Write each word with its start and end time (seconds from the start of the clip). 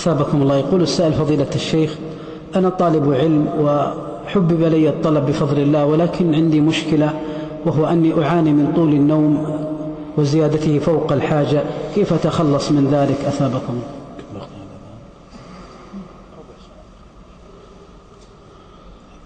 أثابكم 0.00 0.42
الله. 0.42 0.56
يقول 0.56 0.82
السائل 0.82 1.12
فضيلة 1.12 1.46
الشيخ 1.54 1.94
أنا 2.56 2.68
طالب 2.68 3.12
علم 3.12 3.48
وحبب 3.60 4.62
لي 4.62 4.88
الطلب 4.88 5.26
بفضل 5.26 5.58
الله 5.58 5.86
ولكن 5.86 6.34
عندي 6.34 6.60
مشكلة 6.60 7.20
وهو 7.66 7.86
أني 7.86 8.24
أعاني 8.24 8.52
من 8.52 8.72
طول 8.76 8.88
النوم 8.88 9.56
وزيادته 10.16 10.78
فوق 10.78 11.12
الحاجة. 11.12 11.62
كيف 11.94 12.12
أتخلص 12.12 12.70
من 12.70 12.90
ذلك؟ 12.92 13.24
أثابكم 13.26 13.80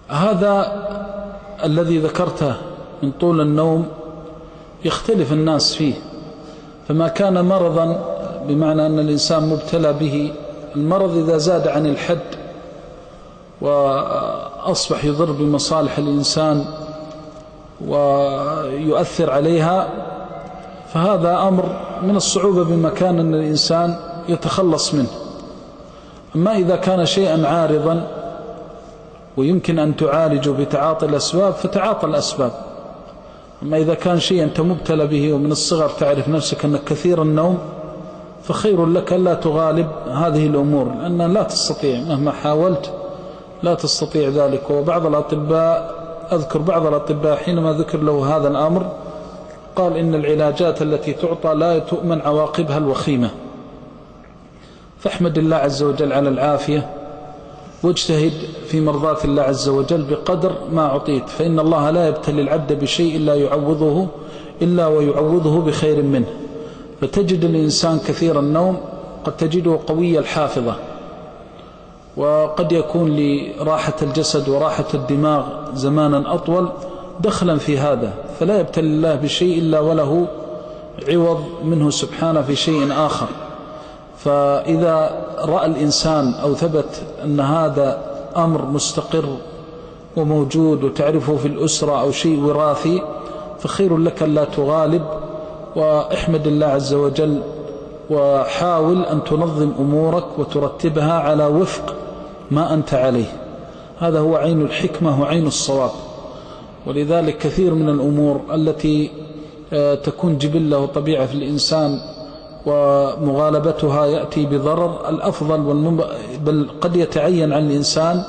هذا 0.09 0.85
الذي 1.63 1.97
ذكرته 1.97 2.53
من 3.03 3.11
طول 3.11 3.41
النوم 3.41 3.85
يختلف 4.85 5.33
الناس 5.33 5.75
فيه 5.75 5.93
فما 6.87 7.07
كان 7.07 7.45
مرضا 7.45 8.05
بمعنى 8.47 8.85
أن 8.85 8.99
الإنسان 8.99 9.49
مبتلى 9.49 9.93
به 9.93 10.31
المرض 10.75 11.17
إذا 11.17 11.37
زاد 11.37 11.67
عن 11.67 11.85
الحد 11.85 12.19
وأصبح 13.61 15.05
يضر 15.05 15.31
بمصالح 15.31 15.97
الإنسان 15.97 16.65
ويؤثر 17.87 19.31
عليها 19.31 19.87
فهذا 20.93 21.47
أمر 21.47 21.63
من 22.03 22.15
الصعوبة 22.15 22.63
بمكان 22.63 23.19
أن 23.19 23.33
الإنسان 23.33 23.95
يتخلص 24.29 24.93
منه. 24.93 25.09
أما 26.35 26.55
إذا 26.55 26.75
كان 26.75 27.05
شيئا 27.05 27.47
عارضا 27.47 28.07
ويمكن 29.37 29.79
أن 29.79 29.95
تعالجه 29.95 30.49
بتعاطي 30.49 31.05
الأسباب 31.05 31.53
فتعاطى 31.53 32.07
الأسباب. 32.07 32.51
أما 33.63 33.77
إذا 33.77 33.93
كان 33.93 34.19
شيء 34.19 34.43
أنت 34.43 34.61
مبتلى 34.61 35.07
به 35.07 35.33
ومن 35.33 35.51
الصغر 35.51 35.89
تعرف 35.89 36.29
نفسك 36.29 36.65
أنك 36.65 36.83
كثير 36.83 37.21
النوم 37.21 37.57
فخير 38.43 38.85
لك 38.85 39.13
ألا 39.13 39.33
تغالب 39.33 39.87
هذه 40.07 40.47
الأمور 40.47 40.85
لأن 40.85 41.33
لا 41.33 41.43
تستطيع 41.43 41.99
مهما 41.99 42.31
حاولت 42.31 42.93
لا 43.63 43.73
تستطيع 43.73 44.29
ذلك. 44.29 44.69
وبعض 44.69 45.05
الأطباء 45.05 45.95
أذكر 46.31 46.59
بعض 46.59 46.85
الأطباء 46.85 47.35
حينما 47.35 47.73
ذكر 47.73 47.97
له 47.97 48.37
هذا 48.37 48.47
الأمر 48.47 48.91
قال 49.75 49.97
إن 49.97 50.15
العلاجات 50.15 50.81
التي 50.81 51.13
تعطى 51.13 51.53
لا 51.53 51.79
تؤمن 51.79 52.21
عواقبها 52.21 52.77
الوخيمة. 52.77 53.29
فاحمد 54.99 55.37
الله 55.37 55.55
عز 55.55 55.83
وجل 55.83 56.13
على 56.13 56.29
العافية 56.29 56.89
واجتهد 57.83 58.33
في 58.67 58.81
مرضاة 58.81 59.17
الله 59.25 59.41
عز 59.41 59.69
وجل 59.69 60.01
بقدر 60.03 60.51
ما 60.71 60.85
أعطيت. 60.85 61.29
فإن 61.29 61.59
الله 61.59 61.89
لا 61.89 62.07
يبتلي 62.07 62.41
العبد 62.41 62.73
بشيء 62.73 63.15
إلا 63.15 63.35
يعوضه 63.35 64.07
إلا 64.61 64.87
ويعوضه 64.87 65.61
بخير 65.61 66.01
منه. 66.03 66.27
فتجد 67.01 67.43
الإنسان 67.43 67.99
كثير 67.99 68.39
النوم 68.39 68.77
قد 69.25 69.37
تجده 69.37 69.79
قوي 69.87 70.19
الحافظة 70.19 70.75
وقد 72.17 72.71
يكون 72.71 73.15
لراحة 73.15 73.93
الجسد 74.01 74.49
وراحة 74.49 74.85
الدماغ 74.93 75.43
زمانا 75.75 76.33
أطول 76.33 76.69
دخلا 77.19 77.57
في 77.57 77.77
هذا 77.77 78.13
فلا 78.39 78.59
يبتلي 78.59 78.87
الله 78.87 79.15
بشيء 79.15 79.59
إلا 79.59 79.79
وله 79.79 80.27
عوض 81.09 81.43
منه 81.63 81.89
سبحانه 81.89 82.41
في 82.41 82.55
شيء 82.55 82.91
آخر. 82.91 83.27
فإذا 84.17 85.25
رأى 85.39 85.65
الإنسان 85.65 86.33
أو 86.33 86.53
ثبت 86.53 87.01
أن 87.23 87.39
هذا 87.39 88.01
أمر 88.37 88.65
مستقر 88.65 89.37
وموجود 90.17 90.83
وتعرفه 90.83 91.35
في 91.35 91.47
الأسرة 91.47 92.01
أو 92.01 92.11
شيء 92.11 92.39
وراثي 92.43 93.01
فخير 93.59 93.97
لك 93.97 94.23
لا 94.23 94.43
تغالب 94.43 95.05
واحمد 95.75 96.47
الله 96.47 96.65
عز 96.67 96.93
وجل 96.93 97.41
وحاول 98.09 99.05
أن 99.05 99.23
تنظم 99.23 99.71
أمورك 99.79 100.25
وترتبها 100.37 101.13
على 101.13 101.45
وفق 101.45 101.95
ما 102.51 102.73
أنت 102.73 102.93
عليه. 102.93 103.25
هذا 103.99 104.19
هو 104.19 104.35
عين 104.35 104.61
الحكمة 104.61 105.21
وعين 105.21 105.47
الصواب. 105.47 105.91
ولذلك 106.87 107.37
كثير 107.37 107.73
من 107.73 107.89
الأمور 107.89 108.41
التي 108.53 109.11
آه، 109.73 109.95
تكون 109.95 110.37
جبلة 110.37 110.77
وطبيعة 110.79 111.25
في 111.25 111.33
الإنسان 111.33 111.99
ومغالبتها 112.65 114.05
يأتي 114.05 114.45
بضرر 114.45 115.09
الأفضل 115.09 115.59
والمب... 115.61 116.03
بل 116.45 116.67
قد 116.81 116.95
يتعين 116.95 117.53
عن 117.53 117.67
الإنسان 117.67 118.23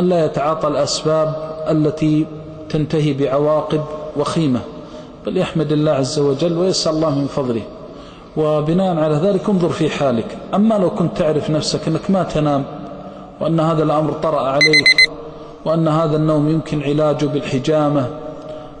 أن 0.00 0.08
لا 0.08 0.24
يتعاطى 0.24 0.68
الأسباب 0.68 1.34
التي 1.70 2.26
تنتهي 2.68 3.12
بعواقب 3.12 3.80
وخيمة. 4.16 4.60
بل 5.26 5.36
يحمد 5.36 5.72
الله 5.72 5.92
عز 5.92 6.18
وجل 6.18 6.58
ويسأل 6.58 6.92
الله 6.92 7.18
من 7.18 7.26
فضله. 7.26 7.62
وبناء 8.36 8.96
على 8.96 9.14
ذلك 9.14 9.48
انظر 9.48 9.68
في 9.68 9.90
حالك. 9.90 10.38
أما 10.54 10.74
لو 10.74 10.90
كنت 10.90 11.16
تعرف 11.16 11.50
نفسك 11.50 11.88
أنك 11.88 12.10
ما 12.10 12.22
تنام 12.22 12.64
وأن 13.40 13.60
هذا 13.60 13.82
الأمر 13.82 14.12
طرأ 14.12 14.40
عليك 14.40 15.12
وأن 15.64 15.88
هذا 15.88 16.16
النوم 16.16 16.48
يمكن 16.48 16.82
علاجه 16.82 17.26
بالحجامة 17.26 18.06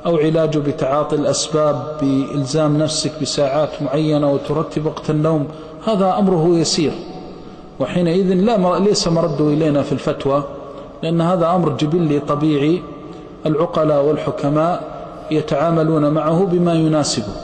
أو 0.06 0.16
علاجه 0.16 0.58
بتعاطي 0.58 1.16
الأسباب 1.16 1.96
بإلزام 2.00 2.78
نفسك 2.78 3.12
بساعات 3.22 3.82
معينة 3.82 4.32
وترتب 4.32 4.86
وقت 4.86 5.10
النوم 5.10 5.46
هذا 5.86 6.18
أمره 6.18 6.48
يسير. 6.48 6.92
وحينئذ 7.80 8.34
لا 8.34 8.78
ليس 8.78 9.08
مرده 9.08 9.48
إلينا 9.48 9.82
في 9.82 9.92
الفتوى 9.92 10.42
لأن 11.02 11.20
هذا 11.20 11.50
أمر 11.50 11.68
جبلي 11.68 12.20
طبيعي 12.20 12.82
العقلاء 13.46 14.04
والحكماء 14.04 14.93
يتعاملون 15.30 16.08
معه 16.10 16.44
بما 16.44 16.74
يناسبه. 16.74 17.34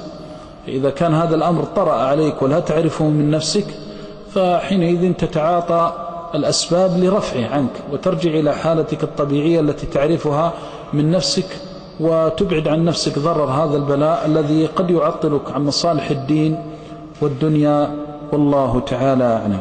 إذا 0.69 0.91
كان 0.91 1.15
هذا 1.15 1.35
الأمر 1.35 1.65
طرأ 1.65 1.93
عليك 1.93 2.43
ولا 2.43 2.61
تعرفه 2.61 3.05
من 3.05 3.31
نفسك 3.31 3.67
فحينئذ 4.35 5.13
تتعاطى 5.13 5.93
الأسباب 6.35 6.99
لرفعه 6.99 7.47
عنك 7.49 7.71
وترجع 7.93 8.31
إلى 8.31 8.55
حالتك 8.55 9.03
الطبيعية 9.03 9.61
التي 9.61 9.87
تعرفها 9.87 10.53
من 10.93 11.11
نفسك 11.11 11.47
وتبعد 12.01 12.69
عن 12.69 12.85
نفسك 12.85 13.19
ضرر 13.19 13.45
هذا 13.45 13.77
البلاء 13.77 14.27
الذي 14.27 14.67
قد 14.67 14.91
يعطلك 14.91 15.51
عن 15.53 15.65
مصالح 15.65 16.11
الدين 16.11 16.57
والدنيا. 17.21 17.91
والله 18.33 18.81
تعالى 18.81 19.25
أعلم. 19.25 19.61